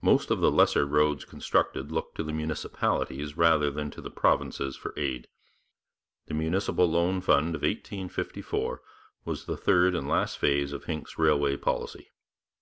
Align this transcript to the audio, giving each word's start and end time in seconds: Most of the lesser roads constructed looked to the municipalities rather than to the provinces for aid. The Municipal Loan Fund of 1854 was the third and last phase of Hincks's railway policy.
Most 0.00 0.30
of 0.30 0.40
the 0.40 0.50
lesser 0.50 0.86
roads 0.86 1.26
constructed 1.26 1.92
looked 1.92 2.14
to 2.14 2.22
the 2.24 2.32
municipalities 2.32 3.36
rather 3.36 3.70
than 3.70 3.90
to 3.90 4.00
the 4.00 4.10
provinces 4.10 4.76
for 4.78 4.94
aid. 4.96 5.28
The 6.24 6.32
Municipal 6.32 6.90
Loan 6.90 7.20
Fund 7.20 7.54
of 7.54 7.60
1854 7.60 8.80
was 9.26 9.44
the 9.44 9.58
third 9.58 9.94
and 9.94 10.08
last 10.08 10.38
phase 10.38 10.72
of 10.72 10.84
Hincks's 10.84 11.18
railway 11.18 11.58
policy. 11.58 12.08